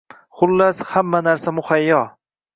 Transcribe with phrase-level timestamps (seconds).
[0.37, 2.03] Xullas, hamma narsa muhayyo